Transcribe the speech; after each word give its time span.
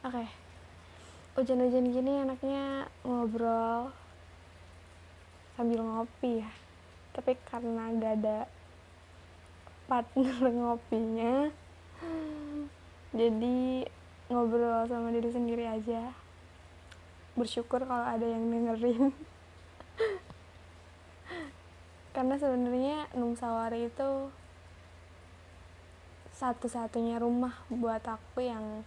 Oke. 0.00 0.24
Hujan-hujan 1.36 1.92
gini 1.92 2.24
enaknya 2.24 2.88
ngobrol 3.04 3.92
sambil 5.60 5.84
ngopi 5.84 6.40
ya. 6.40 6.50
Tapi 7.12 7.36
karena 7.44 7.92
gak 8.00 8.14
ada 8.24 8.38
partner 9.84 10.40
ngopinya, 10.56 11.52
jadi 13.12 13.84
ngobrol 14.32 14.88
sama 14.88 15.12
diri 15.12 15.28
sendiri 15.28 15.68
aja. 15.68 16.16
Bersyukur 17.36 17.84
kalau 17.84 18.08
ada 18.08 18.24
yang 18.24 18.48
dengerin. 18.48 19.12
karena 22.16 22.40
sebenarnya 22.40 23.04
Nungsawari 23.12 23.92
itu 23.92 24.32
satu-satunya 26.40 27.20
rumah 27.20 27.52
buat 27.68 28.00
aku 28.00 28.40
yang 28.40 28.80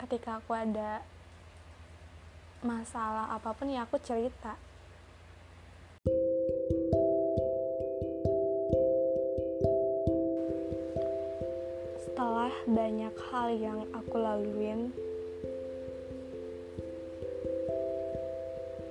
ketika 0.00 0.40
aku 0.40 0.56
ada 0.56 1.04
masalah 2.64 3.36
apa 3.36 3.52
pun 3.52 3.68
ya 3.68 3.84
aku 3.84 4.00
cerita. 4.00 4.56
Setelah 12.00 12.52
banyak 12.64 13.14
hal 13.28 13.48
yang 13.60 13.80
aku 13.92 14.16
laluin 14.16 14.88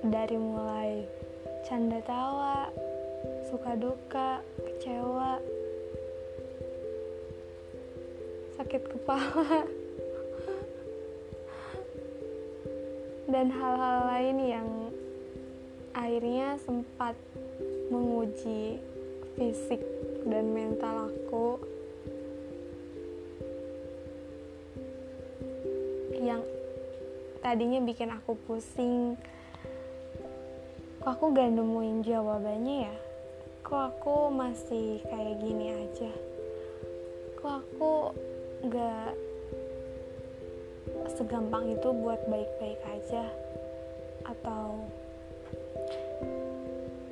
dari 0.06 0.38
mulai 0.38 1.10
canda 1.66 1.98
tawa, 2.06 2.70
suka 3.50 3.74
duka, 3.74 4.42
kecewa, 4.62 5.42
sakit 8.58 8.82
kepala, 8.94 9.66
dan 13.30 13.46
hal-hal 13.46 13.98
lain 14.10 14.36
yang 14.42 14.68
akhirnya 15.94 16.58
sempat 16.66 17.14
menguji 17.94 18.82
fisik 19.38 19.78
dan 20.26 20.50
mental 20.50 21.06
aku. 21.14 21.62
Yang 26.18 26.42
tadinya 27.38 27.80
bikin 27.86 28.10
aku 28.10 28.34
pusing. 28.50 29.14
Kok 31.00 31.08
aku 31.08 31.24
gak 31.32 31.54
nemuin 31.54 32.02
jawabannya 32.04 32.76
ya? 32.90 32.96
Kok 33.62 33.82
aku 33.94 34.16
masih 34.34 35.00
kayak 35.06 35.38
gini 35.38 35.72
aja? 35.72 36.12
Kok 37.40 37.54
aku 37.62 37.92
gak 38.68 39.29
segampang 41.16 41.74
itu 41.74 41.88
buat 41.90 42.20
baik-baik 42.30 42.80
aja. 42.86 43.24
Atau 44.26 44.86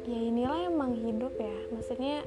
ya 0.06 0.18
inilah 0.18 0.70
emang 0.70 0.94
hidup 0.94 1.34
ya. 1.38 1.58
Maksudnya 1.74 2.22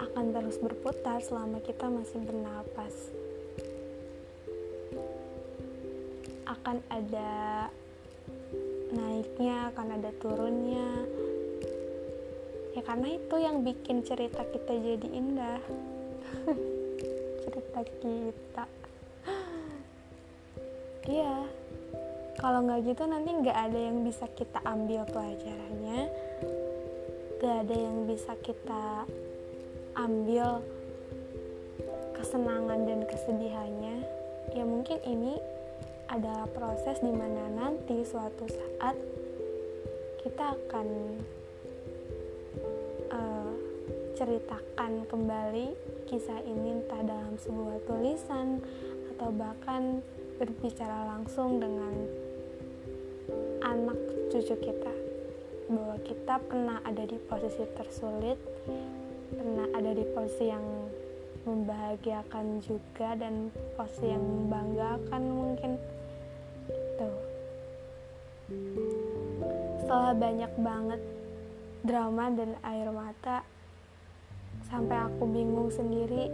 akan 0.00 0.24
terus 0.30 0.56
berputar 0.62 1.18
selama 1.20 1.58
kita 1.60 1.90
masih 1.90 2.22
bernapas. 2.22 2.94
Akan 6.48 6.80
ada 6.88 7.68
naiknya 8.94 9.74
akan 9.74 9.88
ada 10.00 10.10
turunnya. 10.22 10.90
Ya 12.74 12.82
karena 12.82 13.14
itu 13.14 13.36
yang 13.38 13.62
bikin 13.62 14.02
cerita 14.02 14.42
kita 14.50 14.72
jadi 14.74 15.08
indah. 15.14 15.62
Cerita 17.44 17.80
kita 18.02 18.64
iya. 21.08 21.48
Kalau 22.34 22.60
nggak 22.66 22.82
gitu 22.84 23.02
nanti 23.06 23.30
nggak 23.30 23.58
ada 23.70 23.78
yang 23.78 24.02
bisa 24.04 24.26
kita 24.34 24.60
ambil 24.66 25.06
pelajarannya. 25.08 26.10
Nggak 27.40 27.56
ada 27.68 27.76
yang 27.76 27.98
bisa 28.08 28.32
kita 28.42 29.06
ambil 29.94 30.60
kesenangan 32.18 32.80
dan 32.88 33.00
kesedihannya. 33.06 33.96
Ya 34.52 34.64
mungkin 34.66 34.98
ini 35.06 35.38
adalah 36.10 36.46
proses 36.52 37.00
di 37.00 37.12
mana 37.12 37.48
nanti 37.48 38.04
suatu 38.04 38.44
saat 38.44 38.96
kita 40.20 40.56
akan 40.56 40.88
uh, 43.12 43.52
ceritakan 44.16 45.04
kembali 45.08 45.74
kisah 46.08 46.40
ini 46.44 46.80
entah 46.80 47.02
dalam 47.04 47.34
sebuah 47.40 47.76
tulisan 47.88 48.60
atau 49.14 49.28
bahkan 49.32 50.04
berbicara 50.40 51.14
langsung 51.14 51.62
dengan 51.62 51.94
anak 53.62 53.98
cucu 54.30 54.56
kita. 54.58 54.94
Bahwa 55.64 55.96
kita 56.04 56.34
pernah 56.44 56.78
ada 56.84 57.04
di 57.08 57.16
posisi 57.16 57.64
tersulit 57.72 58.36
pernah 59.34 59.66
ada 59.74 59.90
di 59.90 60.04
posisi 60.14 60.46
yang 60.52 60.64
membahagiakan 61.44 62.62
juga 62.64 63.18
dan 63.18 63.50
posisi 63.76 64.08
yang 64.08 64.22
membanggakan 64.22 65.22
mungkin. 65.28 65.72
Itu 66.70 67.10
setelah 69.84 70.16
banyak 70.16 70.52
banget 70.60 71.00
drama 71.84 72.32
dan 72.32 72.56
air 72.64 72.88
mata 72.88 73.44
sampai 74.72 74.96
aku 74.96 75.28
bingung 75.28 75.68
sendiri 75.68 76.32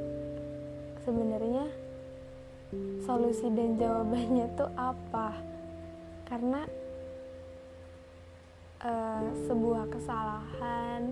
sebenarnya 1.03 1.67
solusi 3.03 3.51
dan 3.51 3.75
jawabannya 3.79 4.47
tuh 4.55 4.71
apa? 4.79 5.35
Karena 6.27 6.63
uh, 8.85 9.25
sebuah 9.51 9.91
kesalahan 9.91 11.11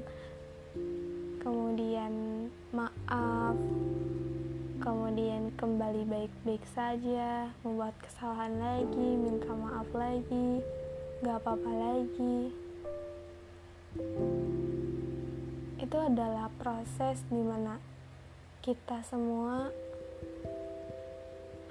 kemudian 1.42 2.12
maaf 2.70 3.56
kemudian 4.78 5.50
kembali 5.58 6.06
baik-baik 6.06 6.62
saja 6.70 7.50
membuat 7.66 7.98
kesalahan 7.98 8.54
lagi 8.62 9.08
minta 9.18 9.50
maaf 9.50 9.91
lagi 9.91 10.62
gak 11.18 11.42
apa-apa 11.42 11.72
lagi. 11.74 12.54
Itu 15.82 15.97
adalah 15.98 16.47
proses 16.62 17.26
di 17.26 17.42
mana 17.42 17.82
kita 18.62 19.02
semua 19.02 19.72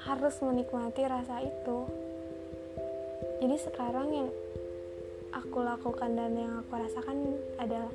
harus 0.07 0.39
menikmati 0.39 1.03
rasa 1.03 1.43
itu. 1.43 1.83
Jadi 3.43 3.57
sekarang 3.59 4.07
yang 4.15 4.29
aku 5.35 5.59
lakukan 5.59 6.15
dan 6.15 6.31
yang 6.31 6.63
aku 6.63 6.79
rasakan 6.79 7.35
adalah 7.59 7.91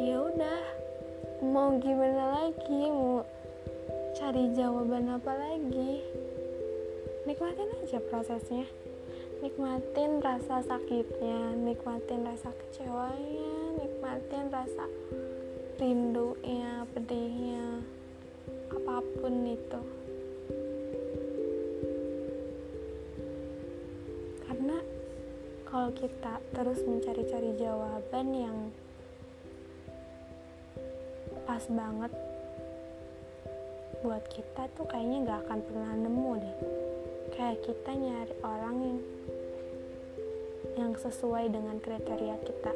ya 0.00 0.16
udah 0.24 0.60
mau 1.44 1.76
gimana 1.76 2.40
lagi? 2.40 2.80
Mau 2.88 3.20
cari 4.16 4.56
jawaban 4.56 5.12
apa 5.12 5.32
lagi? 5.36 6.00
Nikmatin 7.28 7.68
aja 7.84 8.00
prosesnya. 8.08 8.64
Nikmatin 9.44 10.18
rasa 10.24 10.64
sakitnya 10.64 11.54
nikmatin 11.54 12.26
rasa 12.26 12.50
kecewanya 12.50 13.78
nikmatin 13.78 14.50
rasa 14.50 14.82
rindunya 15.78 16.82
pedihnya 16.90 17.86
apa 18.74 18.98
pun 19.22 19.46
itu 19.46 19.97
kalau 25.68 25.92
kita 25.92 26.40
terus 26.56 26.80
mencari-cari 26.80 27.52
jawaban 27.60 28.26
yang 28.32 28.58
pas 31.44 31.60
banget 31.68 32.12
buat 34.00 34.24
kita 34.32 34.72
tuh 34.72 34.88
kayaknya 34.88 35.28
gak 35.28 35.40
akan 35.44 35.60
pernah 35.68 35.92
nemu 35.92 36.32
deh. 36.40 36.56
Kayak 37.36 37.60
kita 37.68 37.90
nyari 37.92 38.34
orang 38.40 38.76
yang 38.80 38.98
yang 40.78 40.92
sesuai 40.96 41.52
dengan 41.52 41.76
kriteria 41.84 42.36
kita 42.48 42.72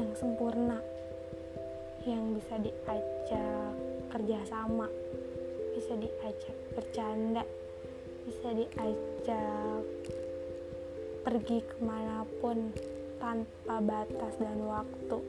yang 0.00 0.12
sempurna 0.16 0.80
yang 2.06 2.32
bisa 2.32 2.54
diajak 2.62 3.74
kerjasama 4.08 4.86
bisa 5.74 5.92
diajak 5.98 6.56
bercanda 6.72 7.42
bisa 8.24 8.48
diajak 8.54 9.82
pergi 11.28 11.60
ke 11.60 11.76
mana 11.84 12.24
pun 12.40 12.72
tanpa 13.20 13.84
batas 13.84 14.32
dan 14.40 14.64
waktu. 14.64 15.20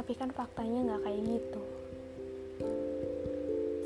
Tapi 0.00 0.12
kan 0.16 0.32
faktanya 0.32 0.80
nggak 0.88 1.02
kayak 1.04 1.22
gitu. 1.28 1.62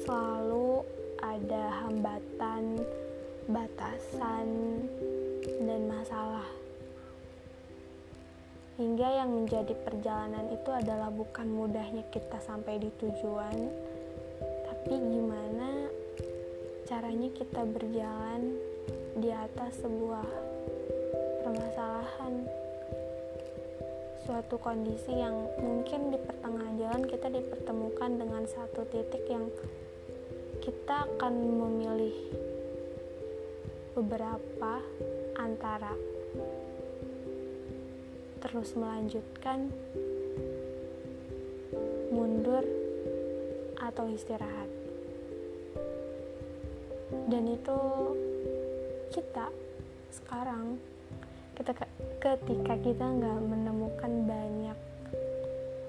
Selalu 0.07 0.87
ada 1.19 1.65
hambatan 1.83 2.87
batasan 3.51 4.47
dan 5.43 5.91
masalah. 5.91 6.47
Hingga 8.79 9.09
yang 9.11 9.35
menjadi 9.35 9.75
perjalanan 9.83 10.55
itu 10.55 10.71
adalah 10.71 11.11
bukan 11.11 11.51
mudahnya 11.51 12.07
kita 12.15 12.39
sampai 12.39 12.79
di 12.79 12.95
tujuan 13.03 13.59
tapi 14.71 15.01
gimana 15.03 15.91
caranya 16.87 17.31
kita 17.33 17.65
berjalan 17.65 18.55
di 19.15 19.31
atas 19.31 19.81
sebuah 19.81 20.27
permasalahan 21.45 22.45
suatu 24.25 24.57
kondisi 24.57 25.13
yang 25.13 25.49
mungkin 25.61 26.09
di 26.11 26.19
pertengahan 26.19 26.75
jalan 26.81 27.05
kita 27.05 27.29
dipertemukan 27.29 28.11
dengan 28.17 28.43
satu 28.49 28.89
titik 28.89 29.25
yang 29.29 29.53
kita 30.65 31.05
akan 31.05 31.35
memilih 31.61 32.17
beberapa 33.95 34.81
antara 35.37 35.93
terus 38.41 38.73
melanjutkan 38.77 39.73
mundur 42.13 42.65
atau 43.81 44.09
istirahat. 44.09 44.71
Dan 47.29 47.45
itu 47.51 47.79
kita 49.15 49.47
sekarang 50.11 50.75
kita 51.55 51.71
ketika 52.19 52.75
kita 52.83 53.05
nggak 53.15 53.39
menemukan 53.47 54.13
banyak 54.27 54.79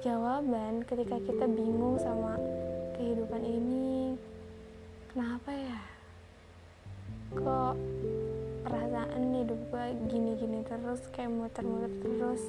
jawaban 0.05 0.85
ketika 0.85 1.17
kita 1.25 1.49
bingung 1.49 1.97
sama 1.97 2.37
kehidupan 2.93 3.41
ini 3.41 4.13
kenapa 5.09 5.49
ya? 5.49 5.81
Kok 7.33 7.75
perasaan 8.61 9.41
hidup 9.41 9.57
gue 9.73 9.85
gini-gini 10.05 10.61
terus 10.69 11.01
kayak 11.09 11.33
muter-muter 11.33 11.89
terus 12.05 12.45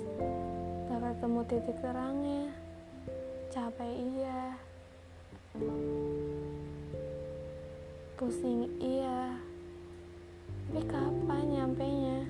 gak 0.92 1.00
ketemu 1.00 1.40
titik 1.48 1.76
terangnya 1.80 2.44
capek 3.48 3.92
iya 3.96 4.40
pusing 8.20 8.68
iya 8.76 9.40
tapi 10.66 10.82
kapan 10.90 11.44
nyampe 11.46 11.86
nya 11.86 12.26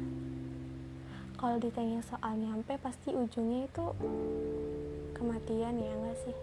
kalau 1.41 1.56
ditanya 1.61 2.05
soal 2.05 2.37
nyampe 2.37 2.77
pasti 2.81 3.12
ujungnya 3.12 3.65
itu 3.65 3.85
kematian 5.17 5.81
ya 5.81 5.93
enggak 5.93 6.17
sih? 6.25 6.37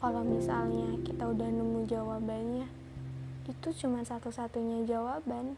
Kalau 0.00 0.20
misalnya 0.20 1.00
kita 1.08 1.24
udah 1.24 1.48
nemu 1.48 1.88
jawabannya 1.88 2.68
itu 3.48 3.68
cuma 3.80 4.04
satu-satunya 4.04 4.84
jawaban. 4.84 5.56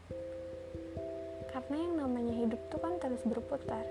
Karena 1.51 1.77
yang 1.79 1.95
namanya 2.07 2.35
hidup 2.35 2.59
tuh 2.71 2.79
kan 2.79 2.99
terus 3.03 3.23
berputar. 3.27 3.87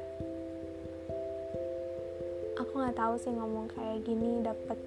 Aku 2.59 2.71
nggak 2.75 2.95
tahu 2.95 3.15
sih 3.19 3.31
ngomong 3.35 3.71
kayak 3.75 4.03
gini 4.07 4.39
dapat 4.39 4.79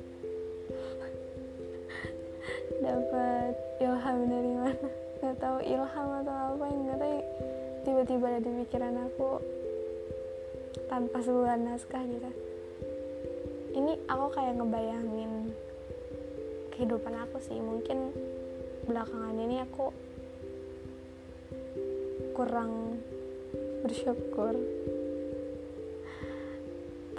dapat 2.88 3.67
ilham 3.78 4.19
dari 4.26 4.52
mana? 4.54 4.86
Nggak 5.19 5.36
tahu 5.42 5.58
ilham 5.66 6.08
atau 6.22 6.34
apa 6.54 6.64
yang 6.70 6.80
nggak 6.86 6.98
tahu 7.02 7.16
tiba-tiba 7.82 8.25
ada 8.28 8.40
di 8.42 8.50
pikiran 8.62 8.96
aku 9.08 9.30
tanpa 10.86 11.19
sebuah 11.22 11.56
naskah 11.56 12.02
gitu. 12.04 12.30
Ini 13.78 13.92
aku 14.10 14.26
kayak 14.34 14.58
ngebayangin 14.58 15.32
kehidupan 16.75 17.14
aku 17.26 17.38
sih. 17.42 17.58
Mungkin 17.58 18.12
belakangan 18.86 19.36
ini 19.38 19.62
aku 19.62 19.90
kurang 22.34 23.02
bersyukur. 23.82 24.54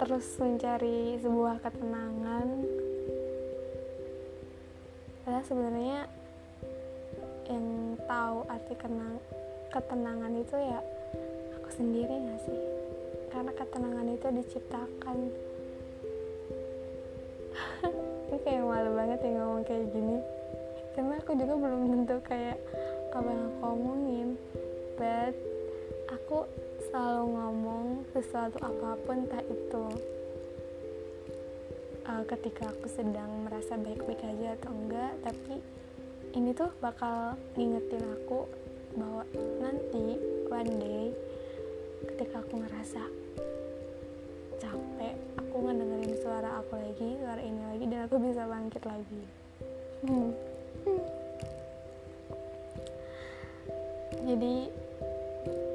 Terus 0.00 0.26
mencari 0.40 1.20
sebuah 1.20 1.60
ketenangan. 1.60 2.48
Padahal 5.20 5.44
sebenarnya 5.44 6.19
tahu 8.10 8.42
arti 8.50 8.74
kenang 8.74 9.22
ketenangan 9.70 10.34
itu 10.34 10.56
ya 10.58 10.82
aku 11.54 11.70
sendiri 11.78 12.10
gak 12.10 12.42
sih? 12.42 12.58
Karena 13.30 13.54
ketenangan 13.54 14.06
itu 14.10 14.26
diciptakan. 14.34 15.18
Ini 18.26 18.38
kayak 18.42 18.66
malu 18.66 18.90
banget 18.98 19.22
ya 19.22 19.30
ngomong 19.38 19.62
kayak 19.62 19.86
gini. 19.94 20.18
Karena 20.98 21.22
aku 21.22 21.38
juga 21.38 21.54
belum 21.54 21.82
tentu 21.86 22.16
kayak 22.26 22.58
apa 23.14 23.30
yang 23.30 23.46
aku 23.46 23.62
omongin. 23.78 24.28
But 24.98 25.38
aku 26.10 26.50
selalu 26.90 27.24
ngomong 27.38 27.86
sesuatu 28.10 28.58
apa 28.58 28.98
pun 29.06 29.22
tak 29.30 29.46
itu 29.46 29.84
uh, 32.10 32.22
ketika 32.26 32.74
aku 32.74 32.90
sedang 32.90 33.46
merasa 33.46 33.78
baik-baik 33.78 34.18
aja 34.26 34.58
atau 34.58 34.74
enggak 34.74 35.14
tapi 35.22 35.62
ini 36.30 36.54
tuh 36.54 36.70
bakal 36.78 37.34
ngingetin 37.58 38.06
aku 38.06 38.46
bahwa 38.94 39.26
nanti 39.58 40.18
one 40.46 40.72
day 40.78 41.04
ketika 42.14 42.38
aku 42.38 42.62
ngerasa 42.62 43.02
capek 44.62 45.14
aku 45.34 45.56
ngedengerin 45.58 46.14
suara 46.22 46.62
aku 46.62 46.78
lagi 46.78 47.18
suara 47.18 47.42
ini 47.42 47.62
lagi 47.66 47.84
dan 47.90 48.06
aku 48.06 48.16
bisa 48.22 48.46
bangkit 48.46 48.82
lagi. 48.86 49.22
Hmm. 50.06 50.30
jadi 54.30 54.56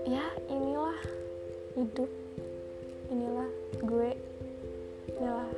ya 0.07 0.25
inilah 0.47 0.99
hidup. 1.75 2.11
Inilah 3.11 3.49
gue. 3.83 4.11
Inilah 5.19 5.49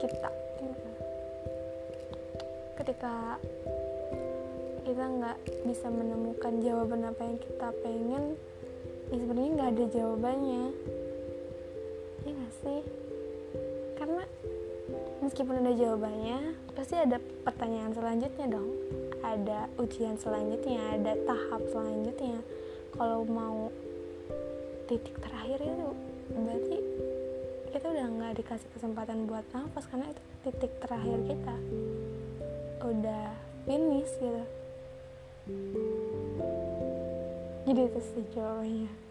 kita. 0.00 0.30
Ketika 2.74 3.38
kita 4.84 5.00
nggak 5.00 5.38
bisa 5.64 5.88
menemukan 5.88 6.60
jawaban 6.60 7.08
apa 7.08 7.24
yang 7.24 7.40
kita 7.40 7.68
pengen 7.80 8.36
ya 9.08 9.16
sebenarnya 9.16 9.50
nggak 9.56 9.70
ada 9.72 9.84
jawabannya. 9.96 10.64
Ya 12.24 12.30
nggak 12.36 12.54
sih? 12.60 12.80
Karena 13.96 14.22
meskipun 15.24 15.64
ada 15.64 15.72
jawabannya 15.72 16.38
pasti 16.76 17.00
ada 17.00 17.16
pertanyaan 17.48 17.96
selanjutnya 17.96 18.46
dong. 18.52 18.70
Ada 19.24 19.72
ujian 19.80 20.20
selanjutnya 20.20 21.00
ada 21.00 21.16
tahap 21.24 21.64
selanjutnya. 21.72 22.44
Kalau 22.92 23.24
mau 23.24 23.72
titik 24.84 25.16
terakhir 25.16 25.64
itu 25.64 25.88
berarti 26.28 26.76
kita 27.72 27.86
udah 27.88 28.06
nggak 28.20 28.32
dikasih 28.36 28.68
kesempatan 28.76 29.24
buat 29.24 29.48
nafas 29.56 29.88
karena 29.88 30.12
itu 30.12 30.22
titik 30.44 30.72
terakhir 30.84 31.18
kita. 31.24 31.56
Udah 32.84 33.32
finish 33.64 34.12
gitu 34.20 34.44
jadi 37.68 37.80
itu 37.84 38.00
sih 38.00 38.24
jawabannya 38.32 39.03